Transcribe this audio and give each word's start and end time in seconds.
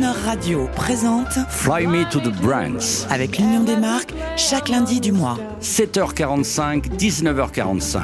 Croner 0.00 0.18
Radio 0.24 0.68
présente 0.74 1.28
Fly 1.50 1.86
Me 1.86 2.08
to 2.10 2.20
the 2.20 2.32
Brands. 2.40 3.06
avec 3.10 3.36
l'Union 3.36 3.64
des 3.64 3.76
marques 3.76 4.14
chaque 4.36 4.70
lundi 4.70 4.98
du 4.98 5.12
mois. 5.12 5.38
7h45, 5.60 6.96
19h45. 6.96 8.00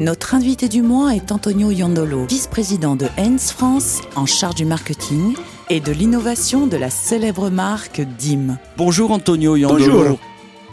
Notre 0.00 0.34
invité 0.34 0.68
du 0.68 0.82
mois 0.82 1.14
est 1.14 1.30
Antonio 1.30 1.70
Yandolo, 1.70 2.26
vice-président 2.26 2.96
de 2.96 3.06
Heinz 3.16 3.52
France, 3.52 4.00
en 4.16 4.26
charge 4.26 4.56
du 4.56 4.64
marketing 4.64 5.36
et 5.70 5.78
de 5.78 5.92
l'innovation 5.92 6.66
de 6.66 6.76
la 6.76 6.90
célèbre 6.90 7.48
marque 7.48 8.00
DIM. 8.00 8.58
Bonjour 8.76 9.12
Antonio 9.12 9.56
Yandolo. 9.56 9.98
Bonjour. 9.98 10.18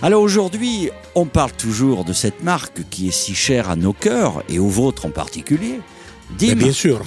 Alors 0.02 0.22
aujourd'hui, 0.24 0.90
on 1.14 1.26
parle 1.26 1.52
toujours 1.52 2.04
de 2.04 2.14
cette 2.14 2.44
marque 2.44 2.82
qui 2.90 3.10
est 3.10 3.12
si 3.12 3.36
chère 3.36 3.70
à 3.70 3.76
nos 3.76 3.94
cœurs 3.94 4.44
et 4.50 4.58
aux 4.58 4.70
vôtres 4.70 5.06
en 5.06 5.12
particulier. 5.12 5.82
Mais 6.32 6.48
DIM 6.48 6.56
bien 6.56 6.72
sûr. 6.72 7.02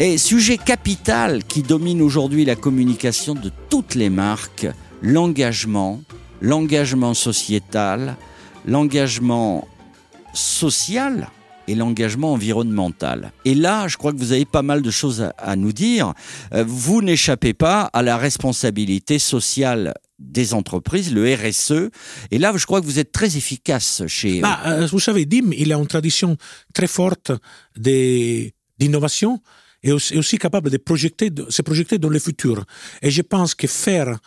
Est 0.00 0.16
sujet 0.16 0.56
capital 0.56 1.44
qui 1.44 1.62
domine 1.62 2.00
aujourd'hui 2.00 2.46
la 2.46 2.56
communication 2.56 3.34
de 3.34 3.50
toutes 3.68 3.94
les 3.94 4.08
marques, 4.08 4.66
l'engagement, 5.02 6.00
l'engagement 6.40 7.12
sociétal, 7.12 8.16
l'engagement 8.64 9.68
social 10.32 11.28
et 11.68 11.74
l'engagement 11.74 12.32
environnemental. 12.32 13.32
Et 13.44 13.54
là, 13.54 13.88
je 13.88 13.98
crois 13.98 14.12
que 14.12 14.16
vous 14.16 14.32
avez 14.32 14.46
pas 14.46 14.62
mal 14.62 14.80
de 14.80 14.90
choses 14.90 15.28
à, 15.36 15.54
nous 15.54 15.74
dire. 15.74 16.14
Euh, 16.54 16.64
Vous 16.66 17.02
n'échappez 17.02 17.52
pas 17.52 17.82
à 17.82 18.02
la 18.02 18.16
responsabilité 18.16 19.18
sociale 19.18 19.92
des 20.18 20.54
entreprises, 20.54 21.12
le 21.12 21.34
RSE. 21.34 21.90
Et 22.30 22.38
là, 22.38 22.54
je 22.56 22.64
crois 22.64 22.80
que 22.80 22.86
vous 22.86 22.98
êtes 22.98 23.12
très 23.12 23.36
efficace 23.36 24.02
chez... 24.06 24.40
Bah, 24.40 24.60
euh, 24.64 24.86
vous 24.86 24.98
savez, 24.98 25.26
DIM, 25.26 25.52
il 25.52 25.74
a 25.74 25.76
une 25.76 25.86
tradition 25.86 26.38
très 26.72 26.86
forte 26.86 27.32
d'innovation 27.76 29.40
et 29.82 29.92
aussi, 29.92 30.38
capable 30.38 30.70
de 30.70 30.76
de 31.30 31.50
se 31.50 31.62
projeter 31.62 31.98
dans 31.98 32.08
le 32.08 32.18
futur. 32.18 32.64
Et 33.02 33.10
je 33.10 33.22
pense 33.22 33.54
que 33.54 33.66
faire 33.66 34.18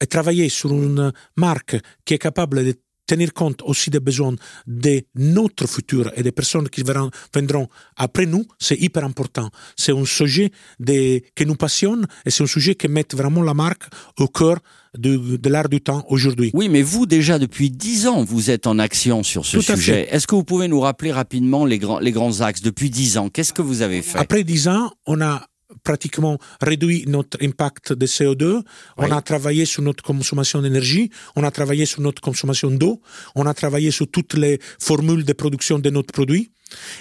et 0.00 0.06
travailler 0.06 0.48
sur 0.48 0.72
une 0.72 1.12
marque 1.36 1.76
qui 2.04 2.14
est 2.14 2.18
capable 2.18 2.64
de 2.64 2.74
tenir 3.06 3.32
compte 3.32 3.62
aussi 3.64 3.90
des 3.90 4.00
besoins 4.00 4.34
de 4.66 5.02
notre 5.14 5.66
futur 5.66 6.10
et 6.16 6.22
des 6.22 6.32
personnes 6.32 6.68
qui 6.68 6.82
verront- 6.82 7.10
viendront 7.34 7.68
après 7.96 8.26
nous, 8.26 8.44
c'est 8.58 8.76
hyper 8.80 9.04
important. 9.04 9.48
C'est 9.76 9.92
un 9.92 10.04
sujet 10.04 10.50
de, 10.80 11.20
qui 11.34 11.46
nous 11.46 11.56
passionne 11.56 12.06
et 12.24 12.30
c'est 12.30 12.42
un 12.42 12.46
sujet 12.46 12.74
qui 12.74 12.88
met 12.88 13.04
vraiment 13.12 13.42
la 13.42 13.54
marque 13.54 13.84
au 14.18 14.28
cœur 14.28 14.58
de, 14.96 15.36
de 15.36 15.48
l'art 15.48 15.68
du 15.68 15.80
temps 15.80 16.04
aujourd'hui. 16.08 16.50
Oui, 16.54 16.68
mais 16.68 16.82
vous, 16.82 17.06
déjà, 17.06 17.38
depuis 17.38 17.70
dix 17.70 18.06
ans, 18.06 18.22
vous 18.24 18.50
êtes 18.50 18.66
en 18.66 18.78
action 18.78 19.22
sur 19.22 19.46
ce 19.46 19.56
Tout 19.56 19.62
sujet. 19.62 20.06
Est-ce 20.10 20.26
que 20.26 20.34
vous 20.34 20.44
pouvez 20.44 20.68
nous 20.68 20.80
rappeler 20.80 21.12
rapidement 21.12 21.64
les 21.64 21.78
grands, 21.78 21.98
les 21.98 22.12
grands 22.12 22.40
axes 22.42 22.60
Depuis 22.62 22.90
dix 22.90 23.16
ans, 23.16 23.28
qu'est-ce 23.30 23.52
que 23.54 23.62
vous 23.62 23.80
avez 23.82 24.02
fait? 24.02 24.18
Après 24.18 24.44
10 24.44 24.68
ans, 24.68 24.92
on 25.06 25.20
a 25.22 25.46
pratiquement 25.82 26.38
réduit 26.60 27.04
notre 27.06 27.38
impact 27.42 27.92
de 27.92 28.06
CO2, 28.06 28.62
on 28.96 29.10
a 29.10 29.22
travaillé 29.22 29.64
sur 29.64 29.82
notre 29.82 30.02
consommation 30.02 30.62
d'énergie, 30.62 31.10
on 31.36 31.44
a 31.44 31.50
travaillé 31.50 31.86
sur 31.86 32.00
notre 32.00 32.20
consommation 32.22 32.70
d'eau, 32.70 33.00
on 33.34 33.46
a 33.46 33.54
travaillé 33.54 33.90
sur 33.90 34.10
toutes 34.10 34.34
les 34.34 34.58
formules 34.80 35.24
de 35.24 35.32
production 35.32 35.78
de 35.78 35.90
notre 35.90 36.12
produit, 36.12 36.50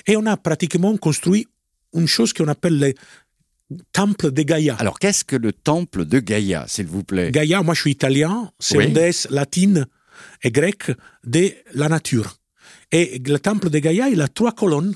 et 0.08 0.16
on 0.18 0.26
a 0.26 0.38
pratiquement 0.38 0.96
construit 0.98 1.48
une 1.94 2.08
chose 2.08 2.34
qu'on 2.34 2.48
appelle 2.48 2.80
le 2.80 2.94
temple 3.94 4.32
de 4.32 4.42
Gaïa. 4.44 4.76
Alors, 4.80 5.00
qu'est-ce 5.00 5.24
que 5.24 5.36
le 5.36 5.54
temple 5.54 6.06
de 6.06 6.20
Gaïa, 6.20 6.66
s'il 6.68 6.88
vous 6.88 7.04
plaît? 7.04 7.32
Gaïa, 7.32 7.62
moi 7.64 7.74
je 7.74 7.82
suis 7.82 7.92
italien, 7.92 8.52
c'est 8.60 8.78
Oui. 8.78 8.86
une 8.88 8.94
déesse 8.94 9.28
latine 9.30 9.88
et 10.44 10.52
grecque 10.52 10.92
de 11.26 11.52
la 11.74 11.88
nature. 11.88 12.36
Et 12.92 13.20
le 13.26 13.40
temple 13.40 13.70
de 13.70 13.80
Gaïa, 13.80 14.10
il 14.10 14.22
a 14.22 14.28
trois 14.28 14.52
colonnes. 14.52 14.96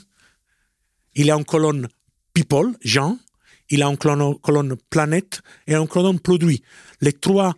Il 1.16 1.32
a 1.32 1.36
une 1.36 1.46
colonne 1.46 1.88
people, 2.34 2.74
gens, 2.84 3.18
il 3.70 3.84
a 3.84 3.88
une 3.88 3.98
colonne, 3.98 4.76
planète 4.90 5.42
et 5.68 5.76
une 5.76 5.88
colonne 5.88 6.20
produit. 6.20 6.62
Les 7.02 7.14
trois 7.14 7.54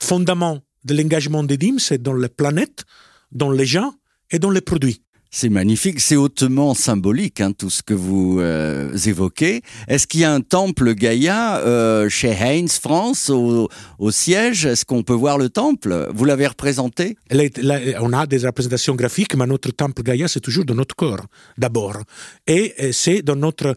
fondements 0.00 0.60
de 0.84 0.94
l'engagement 0.94 1.42
des 1.42 1.56
DIM, 1.56 1.78
c'est 1.78 2.02
dans 2.02 2.14
les 2.14 2.28
planètes, 2.28 2.84
dans 3.32 3.50
les 3.50 3.66
gens 3.66 3.92
et 4.30 4.38
dans 4.38 4.50
les 4.50 4.60
produits. 4.60 5.02
C'est 5.30 5.50
magnifique, 5.50 6.00
c'est 6.00 6.16
hautement 6.16 6.72
symbolique, 6.72 7.42
hein, 7.42 7.52
tout 7.52 7.68
ce 7.68 7.82
que 7.82 7.92
vous 7.92 8.40
euh, 8.40 8.96
évoquez. 8.96 9.60
Est-ce 9.86 10.06
qu'il 10.06 10.20
y 10.20 10.24
a 10.24 10.32
un 10.32 10.40
temple 10.40 10.94
Gaïa 10.94 11.58
euh, 11.58 12.08
chez 12.08 12.30
Heinz 12.30 12.78
France, 12.78 13.28
au, 13.28 13.68
au 13.98 14.10
siège? 14.10 14.64
Est-ce 14.64 14.86
qu'on 14.86 15.02
peut 15.02 15.12
voir 15.12 15.36
le 15.36 15.50
temple? 15.50 16.08
Vous 16.14 16.24
l'avez 16.24 16.46
représenté? 16.46 17.18
Les- 17.30 17.52
on 18.00 18.14
a 18.14 18.26
des 18.26 18.38
représentations 18.38 18.94
graphiques, 18.94 19.34
mais 19.34 19.46
notre 19.46 19.70
temple 19.70 20.02
Gaïa, 20.02 20.28
c'est 20.28 20.40
toujours 20.40 20.64
dans 20.64 20.74
notre 20.74 20.96
corps, 20.96 21.26
d'abord. 21.58 21.98
Et 22.46 22.90
c'est 22.92 23.20
dans 23.20 23.36
notre 23.36 23.76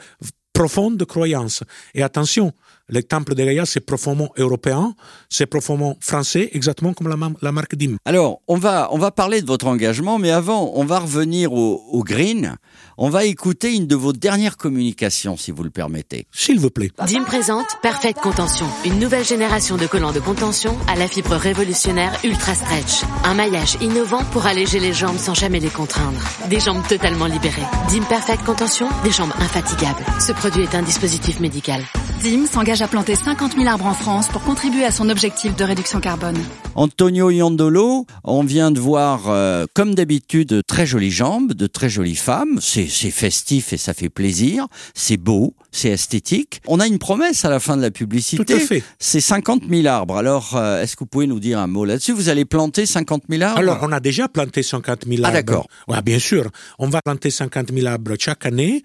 profonde 0.53 1.03
croyance. 1.06 1.63
Et 1.94 2.03
attention, 2.03 2.53
le 2.91 3.02
temple 3.02 3.34
de 3.35 3.44
Gaïa, 3.44 3.66
c'est 3.66 3.79
profondément 3.79 4.29
européen, 4.38 4.94
c'est 5.29 5.46
profondément 5.46 5.97
français, 6.02 6.50
exactement 6.52 6.94
comme 6.94 7.07
la, 7.07 7.16
la 7.41 7.52
marque 7.52 7.75
DIM. 7.75 7.96
Alors, 8.06 8.41
on 8.47 8.57
va, 8.57 8.90
on 8.91 8.97
va 8.97 9.12
parler 9.12 9.41
de 9.41 9.47
votre 9.47 9.66
engagement, 9.66 10.19
mais 10.19 10.29
avant, 10.29 10.72
on 10.75 10.84
va 10.84 11.00
revenir 11.00 11.53
au, 11.53 11.81
au 11.91 12.03
green. 12.03 12.57
On 12.97 13.09
va 13.09 13.24
écouter 13.25 13.74
une 13.74 13.88
de 13.88 13.96
vos 13.96 14.13
dernières 14.13 14.57
communications, 14.57 15.38
si 15.38 15.51
vous 15.51 15.63
le 15.63 15.69
permettez. 15.69 16.28
S'il 16.31 16.59
vous 16.59 16.69
plaît. 16.69 16.91
DIM 17.07 17.24
présente 17.24 17.66
Perfect 17.81 18.19
Contention, 18.19 18.68
une 18.85 19.00
nouvelle 19.00 19.25
génération 19.25 19.78
de 19.78 19.88
collants 19.88 20.12
de 20.12 20.19
contention 20.19 20.78
à 20.88 20.96
la 20.96 21.07
fibre 21.07 21.35
révolutionnaire 21.35 22.13
Ultra 22.25 22.53
Stretch. 22.53 23.03
Un 23.24 23.34
maillage 23.34 23.78
innovant 23.81 24.24
pour 24.34 24.46
alléger 24.46 24.80
les 24.80 24.94
jambes 24.94 25.18
sans 25.18 25.34
jamais 25.34 25.62
les 25.62 25.69
contraindre. 25.69 26.19
Des 26.50 26.59
jambes 26.59 26.85
totalement 26.88 27.25
libérées. 27.25 27.62
DIM 27.90 28.03
Perfect 28.03 28.44
Contention, 28.44 28.90
des 29.06 29.12
jambes 29.12 29.34
infatigables. 29.40 30.03
Ce 30.19 30.34
produit 30.34 30.63
est 30.63 30.75
un 30.75 30.84
dispositif 30.84 31.40
médical. 31.40 31.81
DIM 32.22 32.46
s'engage 32.46 32.84
à 32.84 32.88
planter 32.88 33.16
50 33.16 33.54
000 33.54 33.68
arbres 33.68 33.88
en 33.88 33.96
France 33.96 34.28
pour 34.28 34.44
contribuer 34.44 34.86
à 34.86 34.92
son 34.92 35.09
objectif 35.09 35.56
de 35.56 35.64
réduction 35.64 36.00
carbone. 36.00 36.38
Antonio 36.76 37.32
Iandolo, 37.32 38.06
on 38.24 38.44
vient 38.44 38.70
de 38.70 38.80
voir, 38.80 39.24
euh, 39.28 39.66
comme 39.74 39.96
d'habitude, 39.96 40.50
de 40.50 40.62
très 40.62 40.86
jolies 40.86 41.10
jambes, 41.10 41.54
de 41.54 41.66
très 41.66 41.90
jolies 41.90 42.16
femmes. 42.16 42.60
C'est 42.62 42.88
c'est 42.88 43.10
festif 43.10 43.74
et 43.74 43.78
ça 43.78 43.96
fait 43.96 44.10
plaisir. 44.10 44.68
C'est 44.94 45.18
beau, 45.18 45.56
c'est 45.72 45.90
esthétique. 45.90 46.62
On 46.68 46.80
a 46.80 46.86
une 46.86 47.00
promesse 47.00 47.44
à 47.44 47.50
la 47.50 47.60
fin 47.60 47.76
de 47.76 47.81
la 47.81 47.92
publicité. 47.92 48.46
Tout 48.46 48.54
à 48.54 48.60
fait. 48.60 48.84
C'est 49.00 49.20
50 49.20 49.64
000 49.68 49.88
arbres. 49.88 50.18
Alors, 50.18 50.56
euh, 50.56 50.81
est-ce 50.81 50.96
que 50.96 51.00
vous 51.00 51.08
pouvez 51.08 51.28
nous 51.28 51.40
dire 51.40 51.60
un 51.60 51.68
mot 51.68 51.86
là-dessus? 51.86 52.14
Vous 52.14 52.30
allez 52.30 52.46
planter 52.46 52.86
50 52.86 53.24
000 53.30 53.42
arbres? 53.42 53.58
Alors, 53.58 53.80
on 53.81 53.92
a 53.92 54.00
déjà 54.00 54.28
planté 54.28 54.62
50 54.62 55.06
000 55.08 55.24
arbres. 55.24 55.28
Ah, 55.28 55.31
d'accord. 55.31 55.68
Ouais, 55.88 56.02
bien 56.04 56.20
sûr. 56.20 56.50
On 56.78 56.88
va 56.88 57.02
planter 57.02 57.31
50 57.31 57.74
000 57.74 57.88
arbres 57.88 58.16
chaque 58.20 58.46
année 58.46 58.84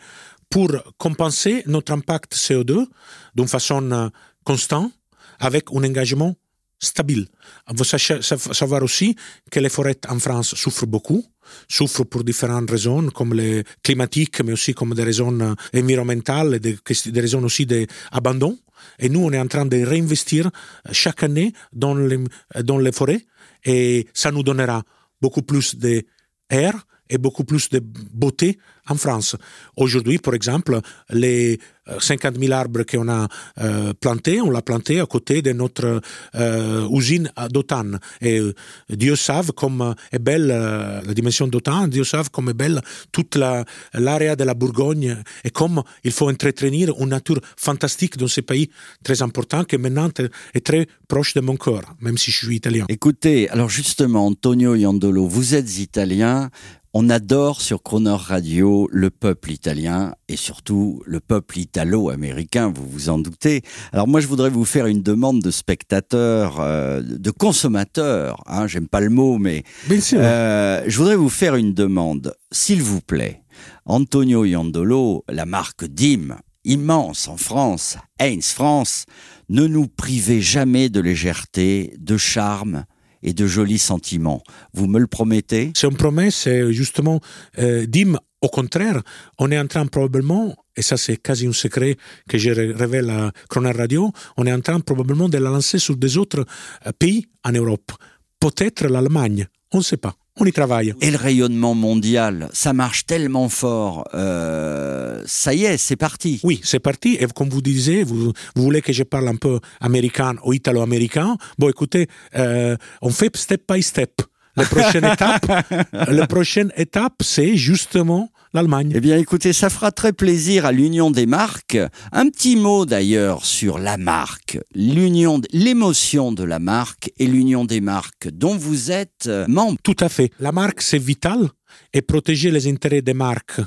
pour 0.50 0.70
compenser 0.98 1.62
notre 1.66 1.92
impact 1.92 2.34
CO2 2.34 2.86
d'une 3.34 3.48
façon 3.48 3.90
euh, 3.92 4.08
constante 4.44 4.92
avec 5.40 5.64
un 5.72 5.84
engagement 5.84 6.34
stable. 6.78 7.26
Il 7.70 7.76
faut 7.76 7.84
sache- 7.84 8.20
sa- 8.20 8.38
savoir 8.38 8.82
aussi 8.82 9.16
que 9.50 9.60
les 9.60 9.68
forêts 9.68 9.98
en 10.08 10.18
France 10.18 10.54
souffrent 10.54 10.86
beaucoup, 10.86 11.24
souffrent 11.68 12.04
pour 12.04 12.22
différentes 12.22 12.70
raisons, 12.70 13.08
comme 13.10 13.34
les 13.34 13.64
climatiques, 13.82 14.40
mais 14.42 14.52
aussi 14.52 14.74
comme 14.74 14.94
des 14.94 15.02
raisons 15.04 15.38
euh, 15.40 15.54
environnementales, 15.74 16.58
des, 16.60 16.78
raisons 17.20 17.42
aussi 17.44 17.66
d'abandon. 17.66 18.58
Et 18.98 19.08
nous, 19.08 19.20
on 19.20 19.32
est 19.32 19.38
en 19.40 19.48
train 19.48 19.66
de 19.66 19.78
réinvestir 19.84 20.46
euh, 20.46 20.90
chaque 20.92 21.22
année 21.22 21.52
dans 21.72 21.94
les, 21.94 22.22
dans 22.62 22.78
les 22.78 22.92
forêts 22.92 23.24
et 23.64 24.06
ça 24.14 24.30
nous 24.30 24.42
donnera 24.42 24.82
beaucoup 25.20 25.42
plus 25.42 25.74
d'air 25.76 26.74
et 27.08 27.18
beaucoup 27.18 27.44
plus 27.44 27.68
de 27.70 27.80
beauté 27.80 28.58
en 28.88 28.94
France. 28.96 29.36
Aujourd'hui, 29.76 30.18
par 30.18 30.34
exemple, 30.34 30.80
les 31.10 31.58
euh, 31.88 32.00
50 32.00 32.36
000 32.38 32.52
arbres 32.52 32.82
qu'on 32.82 33.08
a 33.08 33.28
euh, 33.60 33.92
plantés, 34.00 34.40
on 34.40 34.50
l'a 34.50 34.62
planté 34.62 34.98
à 35.00 35.06
côté 35.06 35.40
de 35.42 35.52
notre 35.52 36.00
euh, 36.34 36.88
usine 36.90 37.30
à 37.36 37.48
d'Autan. 37.48 37.92
Et 38.20 38.38
euh, 38.40 38.54
Dieu 38.90 39.14
savent 39.16 39.52
comme 39.52 39.80
euh, 39.82 39.92
est 40.12 40.18
belle 40.18 40.50
euh, 40.50 41.00
la 41.06 41.14
dimension 41.14 41.46
d'Autan, 41.46 41.86
Dieu 41.88 42.02
savent 42.04 42.30
comme 42.30 42.48
est 42.48 42.54
belle 42.54 42.80
toute 43.12 43.36
la- 43.36 43.64
l'area 43.94 44.34
de 44.34 44.44
la 44.44 44.54
Bourgogne 44.54 45.16
et 45.44 45.50
comme 45.50 45.82
il 46.02 46.10
faut 46.12 46.28
entretenir 46.28 46.92
une 46.98 47.10
nature 47.10 47.40
fantastique 47.56 48.16
dans 48.16 48.26
ce 48.28 48.40
pays 48.40 48.68
très 49.04 49.22
important 49.22 49.62
qui 49.64 49.76
maintenant 49.78 50.08
est 50.54 50.64
très 50.66 50.86
proche 51.08 51.34
de 51.34 51.40
mon 51.40 51.56
cœur, 51.56 51.82
même 52.00 52.18
si 52.18 52.30
je 52.32 52.44
suis 52.46 52.56
italien. 52.56 52.84
Écoutez, 52.88 53.48
alors 53.50 53.68
justement, 53.68 54.26
Antonio 54.26 54.74
Iandolo, 54.74 55.26
vous 55.28 55.54
êtes 55.54 55.78
italien. 55.78 56.50
On 56.98 57.10
adore 57.10 57.60
sur 57.60 57.82
Croner 57.82 58.16
Radio 58.18 58.75
le 58.90 59.10
peuple 59.10 59.50
italien 59.50 60.14
et 60.28 60.36
surtout 60.36 61.02
le 61.06 61.20
peuple 61.20 61.58
italo-américain, 61.58 62.72
vous 62.74 62.86
vous 62.86 63.08
en 63.08 63.18
doutez. 63.18 63.62
Alors 63.92 64.06
moi, 64.08 64.20
je 64.20 64.26
voudrais 64.26 64.50
vous 64.50 64.64
faire 64.64 64.86
une 64.86 65.02
demande 65.02 65.40
de 65.42 65.50
spectateurs, 65.50 66.60
euh, 66.60 67.00
de 67.02 67.30
consommateurs. 67.30 68.42
Hein, 68.46 68.66
J'aime 68.66 68.88
pas 68.88 69.00
le 69.00 69.10
mot, 69.10 69.38
mais 69.38 69.62
Bien 69.88 70.00
sûr. 70.00 70.18
euh, 70.20 70.82
je 70.86 70.96
voudrais 70.98 71.16
vous 71.16 71.28
faire 71.30 71.56
une 71.56 71.72
demande, 71.74 72.34
s'il 72.52 72.82
vous 72.82 73.00
plaît. 73.00 73.42
Antonio 73.86 74.44
Iandolo, 74.44 75.24
la 75.28 75.46
marque 75.46 75.84
DIM, 75.86 76.36
immense 76.64 77.28
en 77.28 77.36
France, 77.36 77.96
Heinz 78.20 78.52
France, 78.52 79.04
ne 79.48 79.66
nous 79.66 79.86
privez 79.88 80.40
jamais 80.40 80.88
de 80.88 81.00
légèreté, 81.00 81.94
de 81.98 82.16
charme 82.16 82.84
et 83.22 83.32
de 83.32 83.46
jolis 83.46 83.78
sentiments. 83.78 84.42
Vous 84.74 84.86
me 84.86 84.98
le 84.98 85.06
promettez? 85.06 85.72
C'est 85.74 85.86
une 85.88 85.96
promesse, 85.96 86.46
et 86.46 86.72
justement, 86.72 87.20
euh, 87.58 87.86
DIM 87.86 88.18
au 88.40 88.48
contraire, 88.48 89.02
on 89.38 89.50
est 89.50 89.58
en 89.58 89.66
train 89.66 89.86
probablement, 89.86 90.54
et 90.76 90.82
ça 90.82 90.96
c'est 90.96 91.16
quasi 91.16 91.46
un 91.46 91.52
secret 91.52 91.96
que 92.28 92.38
je 92.38 92.50
révèle 92.50 93.10
à 93.10 93.32
Croner 93.48 93.72
Radio, 93.72 94.12
on 94.36 94.46
est 94.46 94.52
en 94.52 94.60
train 94.60 94.80
probablement 94.80 95.28
de 95.28 95.38
la 95.38 95.50
lancer 95.50 95.78
sur 95.78 95.96
des 95.96 96.16
autres 96.18 96.44
euh, 96.86 96.92
pays 96.98 97.26
en 97.44 97.52
Europe. 97.52 97.92
Peut-être 98.38 98.86
l'Allemagne, 98.86 99.46
on 99.72 99.78
ne 99.78 99.82
sait 99.82 99.96
pas. 99.96 100.14
On 100.38 100.44
y 100.44 100.52
travaille. 100.52 100.92
Et 101.00 101.10
le 101.10 101.16
rayonnement 101.16 101.74
mondial, 101.74 102.50
ça 102.52 102.74
marche 102.74 103.06
tellement 103.06 103.48
fort. 103.48 104.06
Euh, 104.12 105.22
ça 105.24 105.54
y 105.54 105.64
est, 105.64 105.78
c'est 105.78 105.96
parti. 105.96 106.40
Oui, 106.44 106.60
c'est 106.62 106.78
parti. 106.78 107.16
Et 107.18 107.26
comme 107.34 107.48
vous 107.48 107.62
disiez, 107.62 108.04
vous, 108.04 108.32
vous, 108.54 108.62
voulez 108.62 108.82
que 108.82 108.92
je 108.92 109.02
parle 109.02 109.28
un 109.28 109.36
peu 109.36 109.60
américain 109.80 110.34
ou 110.44 110.52
italo-américain. 110.52 111.38
Bon, 111.58 111.70
écoutez, 111.70 112.06
euh, 112.36 112.76
on 113.00 113.08
fait 113.08 113.34
step 113.34 113.62
by 113.66 113.82
step. 113.82 114.20
La 114.56 114.64
prochaine 114.64 115.04
étape, 115.04 115.46
la 115.92 116.26
prochaine 116.26 116.72
étape, 116.76 117.22
c'est 117.22 117.56
justement 117.56 118.30
l'Allemagne. 118.54 118.92
Eh 118.94 119.00
bien, 119.00 119.18
écoutez, 119.18 119.52
ça 119.52 119.68
fera 119.68 119.92
très 119.92 120.12
plaisir 120.12 120.64
à 120.64 120.72
l'Union 120.72 121.10
des 121.10 121.26
marques. 121.26 121.78
Un 122.12 122.28
petit 122.30 122.56
mot 122.56 122.86
d'ailleurs 122.86 123.44
sur 123.44 123.78
la 123.78 123.98
marque, 123.98 124.58
l'union, 124.74 125.40
l'émotion 125.52 126.32
de 126.32 126.42
la 126.42 126.58
marque 126.58 127.12
et 127.18 127.26
l'Union 127.26 127.64
des 127.64 127.80
marques, 127.80 128.28
dont 128.30 128.56
vous 128.56 128.90
êtes 128.90 129.28
membre. 129.46 129.78
Tout 129.82 129.96
à 130.00 130.08
fait. 130.08 130.30
La 130.40 130.52
marque, 130.52 130.80
c'est 130.80 130.98
vital 130.98 131.48
et 131.92 132.00
protéger 132.00 132.50
les 132.50 132.66
intérêts 132.68 133.02
des 133.02 133.14
marques 133.14 133.60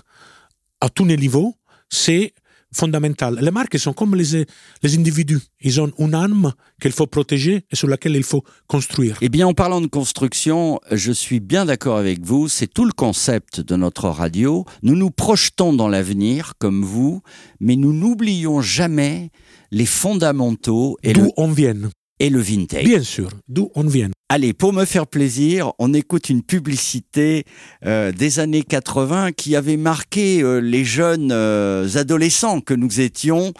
à 0.81 0.89
tous 0.89 1.05
les 1.05 1.17
niveaux, 1.17 1.55
c'est 1.89 2.33
fondamental. 2.73 3.39
Les 3.41 3.51
marques 3.51 3.77
sont 3.79 3.93
comme 3.93 4.15
les, 4.15 4.45
les 4.83 4.97
individus. 4.97 5.39
Ils 5.61 5.81
ont 5.81 5.91
une 5.97 6.15
âme 6.15 6.53
qu'il 6.81 6.91
faut 6.91 7.07
protéger 7.07 7.65
et 7.71 7.75
sur 7.75 7.87
laquelle 7.87 8.15
il 8.15 8.23
faut 8.23 8.43
construire. 8.67 9.17
Eh 9.21 9.29
bien, 9.29 9.47
en 9.47 9.53
parlant 9.53 9.81
de 9.81 9.87
construction, 9.87 10.79
je 10.91 11.11
suis 11.11 11.39
bien 11.39 11.65
d'accord 11.65 11.97
avec 11.97 12.23
vous. 12.23 12.47
C'est 12.47 12.67
tout 12.67 12.85
le 12.85 12.91
concept 12.91 13.61
de 13.61 13.75
notre 13.75 14.09
radio. 14.09 14.65
Nous 14.83 14.95
nous 14.95 15.11
projetons 15.11 15.73
dans 15.73 15.87
l'avenir, 15.87 16.53
comme 16.59 16.83
vous, 16.83 17.21
mais 17.59 17.75
nous 17.75 17.93
n'oublions 17.93 18.61
jamais 18.61 19.31
les 19.71 19.85
fondamentaux 19.85 20.97
et 21.03 21.13
d'où 21.13 21.31
on 21.37 21.51
vient 21.51 21.89
et 22.19 22.29
le 22.29 22.39
vintage. 22.39 22.83
Bien 22.83 23.03
sûr, 23.03 23.29
d'où 23.47 23.71
on 23.75 23.83
vient. 23.83 24.09
Allez, 24.31 24.53
pour 24.53 24.73
me 24.73 24.85
faire 24.85 25.07
plaisir, 25.07 25.73
on 25.79 25.91
écoute 25.91 26.29
une 26.29 26.43
publicité 26.43 27.45
euh, 27.83 28.11
des 28.11 28.39
années 28.39 28.61
80 28.61 29.31
qui 29.31 29.55
avait 29.55 29.75
marqué 29.75 30.43
euh, 30.43 30.59
les 30.59 30.85
jeunes 30.85 31.31
euh, 31.31 31.87
adolescents 31.95 32.61
que 32.61 32.75
nous 32.75 33.01
étions 33.01 33.53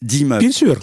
Dim 0.00 0.38
Bien 0.38 0.52
sûr. 0.52 0.78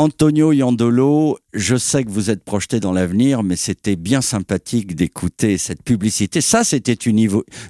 Antonio 0.00 0.50
Yandolo, 0.50 1.36
je 1.52 1.76
sais 1.76 2.04
que 2.04 2.08
vous 2.08 2.30
êtes 2.30 2.42
projeté 2.42 2.80
dans 2.80 2.92
l'avenir, 2.92 3.42
mais 3.42 3.54
c'était 3.54 3.96
bien 3.96 4.22
sympathique 4.22 4.96
d'écouter 4.96 5.58
cette 5.58 5.82
publicité. 5.82 6.40
Ça, 6.40 6.64
c'était 6.64 6.94
une, 6.94 7.18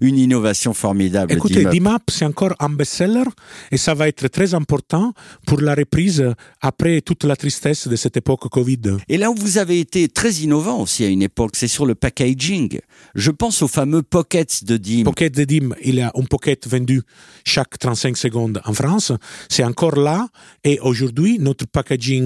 une, 0.00 0.16
innovation 0.16 0.72
formidable. 0.72 1.32
Écoutez, 1.32 1.64
DIMAP, 1.64 2.04
c'est 2.08 2.24
encore 2.24 2.54
un 2.60 2.68
best-seller 2.68 3.24
et 3.72 3.76
ça 3.76 3.94
va 3.94 4.06
être 4.06 4.28
très 4.28 4.54
important 4.54 5.12
pour 5.44 5.60
la 5.60 5.74
reprise 5.74 6.24
après 6.60 7.00
toute 7.00 7.24
la 7.24 7.34
tristesse 7.34 7.88
de 7.88 7.96
cette 7.96 8.16
époque 8.16 8.48
Covid. 8.48 8.98
Et 9.08 9.16
là 9.16 9.32
où 9.32 9.34
vous 9.34 9.58
avez 9.58 9.80
été 9.80 10.06
très 10.06 10.30
innovant 10.34 10.82
aussi 10.82 11.02
à 11.04 11.08
une 11.08 11.22
époque, 11.22 11.56
c'est 11.56 11.66
sur 11.66 11.84
le 11.84 11.96
packaging. 11.96 12.78
Je 13.16 13.32
pense 13.32 13.60
aux 13.60 13.68
fameux 13.68 14.02
pockets 14.02 14.62
de 14.62 14.76
DIM. 14.76 15.02
Pocket 15.02 15.34
de 15.34 15.42
DIM, 15.42 15.74
il 15.82 15.96
y 15.96 16.00
a 16.00 16.12
un 16.14 16.22
pocket 16.22 16.68
vendu 16.68 17.02
chaque 17.44 17.76
35 17.76 18.16
secondes 18.16 18.60
en 18.64 18.72
France. 18.72 19.10
C'est 19.48 19.64
encore 19.64 19.96
là 19.96 20.28
et 20.62 20.78
aujourd'hui, 20.78 21.40
notre 21.40 21.66
packaging 21.66 22.19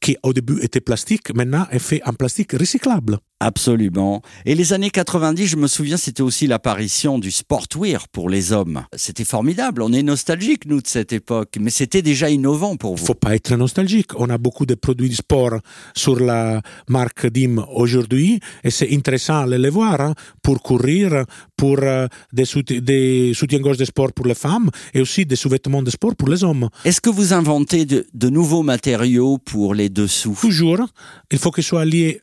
qui 0.00 0.16
au 0.22 0.32
début 0.32 0.60
était 0.62 0.80
plastique, 0.80 1.34
maintenant 1.34 1.66
est 1.70 1.78
fait 1.78 2.02
en 2.04 2.12
plastique 2.12 2.52
recyclable. 2.52 3.18
Absolument. 3.42 4.20
Et 4.44 4.54
les 4.54 4.74
années 4.74 4.90
90, 4.90 5.46
je 5.46 5.56
me 5.56 5.66
souviens, 5.66 5.96
c'était 5.96 6.20
aussi 6.20 6.46
l'apparition 6.46 7.18
du 7.18 7.30
sportwear 7.30 8.06
pour 8.08 8.28
les 8.28 8.52
hommes. 8.52 8.84
C'était 8.94 9.24
formidable. 9.24 9.80
On 9.80 9.94
est 9.94 10.02
nostalgique, 10.02 10.66
nous, 10.66 10.82
de 10.82 10.86
cette 10.86 11.14
époque. 11.14 11.56
Mais 11.58 11.70
c'était 11.70 12.02
déjà 12.02 12.28
innovant 12.28 12.76
pour 12.76 12.96
vous. 12.96 13.06
Faut 13.06 13.14
pas 13.14 13.34
être 13.34 13.56
nostalgique. 13.56 14.10
On 14.20 14.28
a 14.28 14.36
beaucoup 14.36 14.66
de 14.66 14.74
produits 14.74 15.08
de 15.08 15.14
sport 15.14 15.58
sur 15.96 16.20
la 16.20 16.60
marque 16.86 17.26
DIM 17.28 17.64
aujourd'hui. 17.72 18.40
Et 18.62 18.70
c'est 18.70 18.92
intéressant 18.92 19.46
de 19.46 19.56
les 19.56 19.70
voir 19.70 19.98
hein, 20.02 20.14
pour 20.42 20.60
courir, 20.62 21.24
pour 21.56 21.78
euh, 21.80 22.08
des, 22.34 22.44
des 22.82 23.32
soutiens-gorge 23.34 23.78
de 23.78 23.86
sport 23.86 24.12
pour 24.12 24.26
les 24.26 24.34
femmes 24.34 24.68
et 24.92 25.00
aussi 25.00 25.24
des 25.24 25.36
sous-vêtements 25.36 25.82
de 25.82 25.90
sport 25.90 26.14
pour 26.14 26.28
les 26.28 26.44
hommes. 26.44 26.68
Est-ce 26.84 27.00
que 27.00 27.08
vous 27.08 27.32
inventez 27.32 27.86
de, 27.86 28.06
de 28.12 28.28
nouveaux 28.28 28.62
matériaux 28.62 29.38
pour 29.38 29.72
les 29.72 29.88
dessous? 29.88 30.36
Toujours. 30.38 30.86
Il 31.30 31.38
faut 31.38 31.50
qu'ils 31.50 31.64
soient 31.64 31.86
liés 31.86 32.20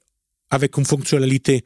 avec 0.50 0.78
une 0.78 0.86
fonctionnalité 0.86 1.64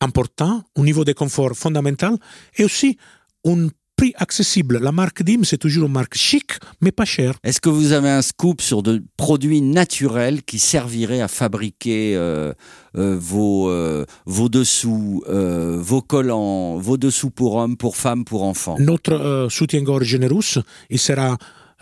importante, 0.00 0.64
un 0.76 0.82
niveau 0.82 1.04
de 1.04 1.12
confort 1.12 1.54
fondamental 1.54 2.16
et 2.56 2.64
aussi 2.64 2.98
un 3.46 3.68
prix 3.96 4.12
accessible. 4.16 4.78
La 4.78 4.92
marque 4.92 5.22
DIM, 5.22 5.44
c'est 5.44 5.58
toujours 5.58 5.86
une 5.86 5.92
marque 5.92 6.16
chic, 6.16 6.52
mais 6.80 6.92
pas 6.92 7.04
chère. 7.04 7.34
Est-ce 7.44 7.60
que 7.60 7.68
vous 7.68 7.92
avez 7.92 8.10
un 8.10 8.22
scoop 8.22 8.60
sur 8.60 8.82
de 8.82 9.02
produits 9.16 9.60
naturels 9.60 10.42
qui 10.42 10.58
serviraient 10.58 11.20
à 11.20 11.28
fabriquer 11.28 12.16
euh, 12.16 12.52
euh, 12.96 13.16
vos, 13.18 13.68
euh, 13.68 14.04
vos 14.26 14.48
dessous, 14.48 15.22
vos 15.28 16.02
collants, 16.02 16.76
vos 16.78 16.96
dessous 16.96 17.30
pour 17.30 17.56
hommes, 17.56 17.76
pour 17.76 17.96
femmes, 17.96 18.24
pour 18.24 18.42
enfants? 18.42 18.76
Notre 18.78 19.48
soutien-gorge 19.50 20.04
généreux, 20.04 20.40
il 20.90 20.98
sera 20.98 21.36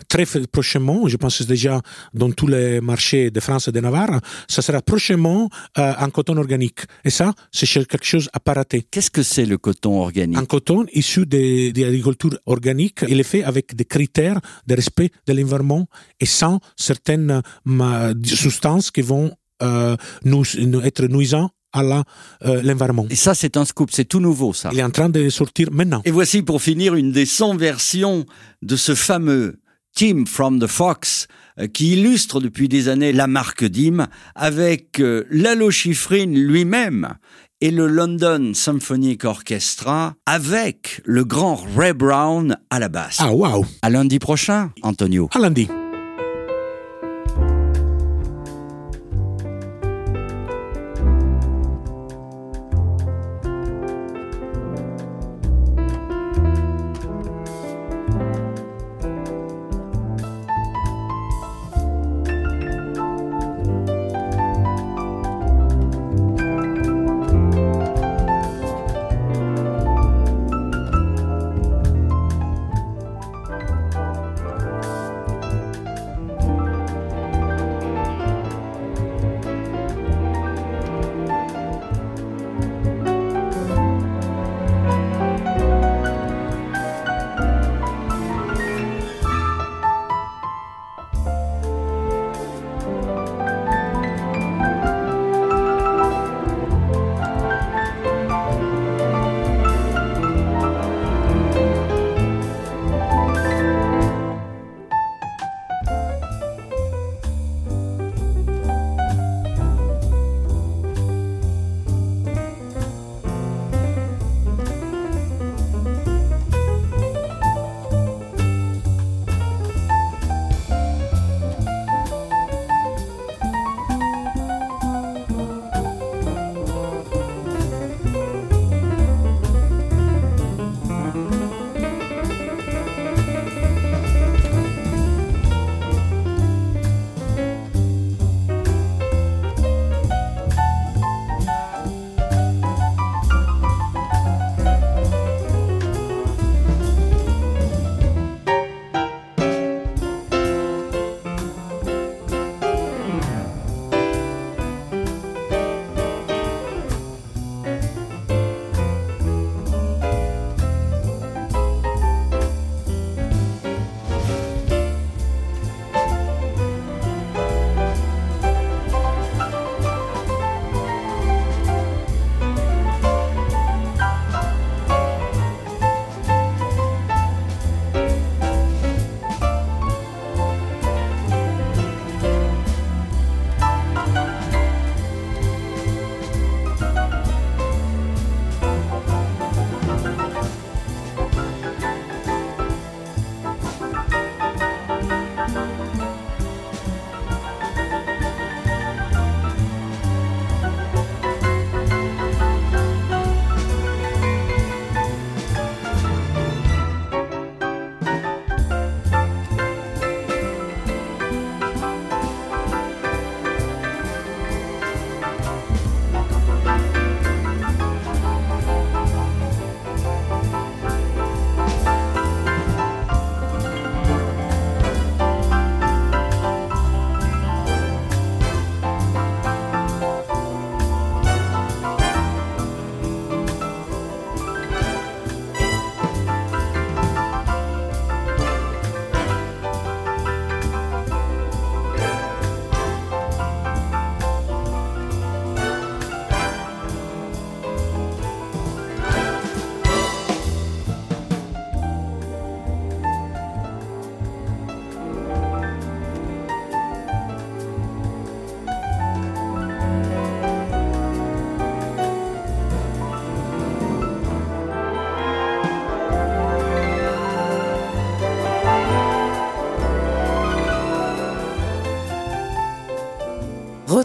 très 0.07 0.25
prochainement, 0.51 1.07
je 1.07 1.17
pense 1.17 1.41
déjà 1.43 1.81
dans 2.13 2.31
tous 2.31 2.47
les 2.47 2.81
marchés 2.81 3.31
de 3.31 3.39
France 3.39 3.67
et 3.67 3.71
de 3.71 3.79
Navarre, 3.79 4.19
ça 4.47 4.61
sera 4.61 4.81
prochainement 4.81 5.49
euh, 5.77 5.93
en 5.99 6.09
coton 6.09 6.37
organique. 6.37 6.81
Et 7.03 7.09
ça, 7.09 7.33
c'est 7.51 7.67
quelque 7.67 8.05
chose 8.05 8.29
à 8.33 8.39
pas 8.39 8.53
rater. 8.53 8.85
Qu'est-ce 8.89 9.11
que 9.11 9.23
c'est 9.23 9.45
le 9.45 9.57
coton 9.57 10.01
organique? 10.01 10.37
Un 10.37 10.45
coton 10.45 10.85
issu 10.93 11.25
de, 11.25 11.71
de 11.71 11.81
l'agriculture 11.81 12.37
organique. 12.45 12.99
Il 13.07 13.19
est 13.19 13.23
fait 13.23 13.43
avec 13.43 13.75
des 13.75 13.85
critères 13.85 14.39
de 14.67 14.75
respect 14.75 15.11
de 15.27 15.33
l'environnement 15.33 15.87
et 16.19 16.25
sans 16.25 16.59
certaines 16.75 17.41
euh, 17.67 18.13
substances 18.25 18.91
qui 18.91 19.01
vont 19.01 19.31
euh, 19.61 19.95
nous, 20.25 20.43
être 20.83 21.07
nuisants 21.07 21.49
à 21.71 21.83
l'environnement. 21.83 23.07
Et 23.09 23.15
ça, 23.15 23.33
c'est 23.33 23.57
un 23.57 23.65
scoop, 23.65 23.89
c'est 23.91 24.05
tout 24.05 24.19
nouveau, 24.19 24.53
ça. 24.53 24.69
Il 24.73 24.79
est 24.79 24.83
en 24.83 24.91
train 24.91 25.09
de 25.09 25.29
sortir 25.29 25.69
maintenant. 25.71 26.01
Et 26.05 26.11
voici 26.11 26.43
pour 26.43 26.61
finir 26.61 26.93
une 26.95 27.11
des 27.11 27.25
100 27.25 27.57
versions 27.57 28.25
de 28.61 28.75
ce 28.75 28.93
fameux 28.93 29.59
Tim 29.95 30.25
from 30.25 30.59
the 30.59 30.67
Fox, 30.67 31.27
euh, 31.59 31.67
qui 31.67 31.93
illustre 31.93 32.39
depuis 32.39 32.67
des 32.67 32.89
années 32.89 33.13
la 33.13 33.27
marque 33.27 33.63
DIM 33.63 34.07
avec 34.35 34.99
euh, 34.99 35.23
Lalo 35.29 35.71
Schifrin 35.71 36.25
lui-même 36.25 37.15
et 37.61 37.71
le 37.71 37.87
London 37.87 38.51
Symphonic 38.53 39.23
Orchestra 39.23 40.15
avec 40.25 41.01
le 41.05 41.23
grand 41.23 41.63
Ray 41.77 41.93
Brown 41.93 42.57
à 42.69 42.79
la 42.79 42.89
basse. 42.89 43.17
Ah, 43.19 43.31
wow! 43.31 43.65
À 43.81 43.89
lundi 43.89 44.19
prochain, 44.19 44.71
Antonio. 44.81 45.29
À 45.33 45.39
lundi. 45.39 45.67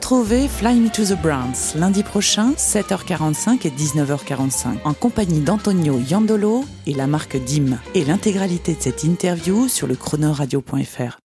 Retrouvez 0.09 0.49
Fly 0.49 0.81
Me 0.81 0.88
to 0.88 1.05
the 1.05 1.21
Browns 1.21 1.75
lundi 1.75 2.03
prochain, 2.03 2.53
7h45 2.53 3.67
et 3.67 3.71
19h45, 3.71 4.79
en 4.85 4.95
compagnie 4.95 5.41
d'Antonio 5.41 5.99
Yandolo 5.99 6.65
et 6.87 6.95
la 6.95 7.07
marque 7.07 7.37
DIM. 7.37 7.79
Et 7.95 8.07
l'intégralité 8.07 8.73
de 8.75 8.81
cette 8.81 9.05
interview 9.05 9.69
sur 9.69 9.87
le 9.87 9.97
chronoradio.fr. 9.97 11.19